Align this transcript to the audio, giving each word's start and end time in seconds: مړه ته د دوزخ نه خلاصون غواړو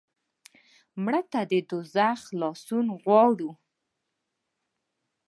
مړه 1.03 1.21
ته 1.31 1.41
د 1.51 1.53
دوزخ 1.69 2.19
نه 2.21 2.21
خلاصون 2.25 2.85
غواړو 3.01 3.51